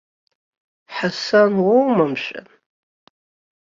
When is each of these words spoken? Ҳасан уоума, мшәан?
Ҳасан 0.95 1.53
уоума, 1.65 2.05
мшәан? 2.11 2.47